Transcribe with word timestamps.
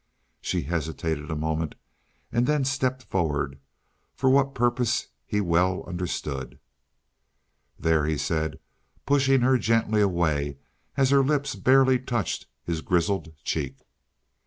She 0.41 0.63
hesitated 0.63 1.29
a 1.29 1.35
moment, 1.35 1.75
and 2.31 2.47
then 2.47 2.65
stepped 2.65 3.03
forward, 3.03 3.59
for 4.15 4.31
what 4.31 4.55
purpose 4.55 5.09
he 5.27 5.39
well 5.39 5.83
understood. 5.83 6.57
"There," 7.77 8.07
he 8.07 8.17
said, 8.17 8.57
pushing 9.05 9.41
her 9.41 9.59
gently 9.59 10.01
away, 10.01 10.57
as 10.97 11.11
her 11.11 11.23
lips 11.23 11.53
barely 11.53 11.99
touched 11.99 12.47
his 12.63 12.81
grizzled 12.81 13.31
cheek. 13.43 13.77